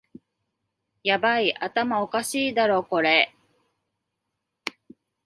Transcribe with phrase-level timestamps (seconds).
[1.03, 3.35] ヤバい、頭おかしいだろこれ